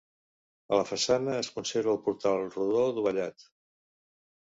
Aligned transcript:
A 0.73 0.79
la 0.79 0.85
façana 0.91 1.35
es 1.43 1.51
conserva 1.59 1.93
el 1.95 2.01
portal 2.09 2.43
rodó 2.59 2.91
dovellat. 3.01 3.51